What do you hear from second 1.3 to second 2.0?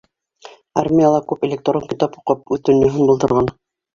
күп электрон